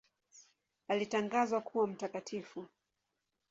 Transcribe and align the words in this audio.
Alitangazwa 0.87 1.61
kuwa 1.61 1.87
mtakatifu. 1.87 2.65